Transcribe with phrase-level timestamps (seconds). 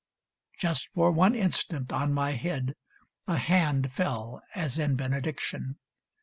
[0.57, 2.73] Just for one instant on my head
[3.27, 5.77] a hand Fell as in benediction.